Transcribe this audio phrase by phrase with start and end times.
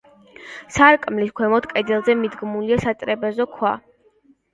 [0.77, 3.75] სარკმლის ქვემოთ, კედელზე, მიდგმულია სატრაპეზო ქვა.